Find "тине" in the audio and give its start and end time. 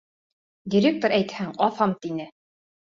2.05-2.31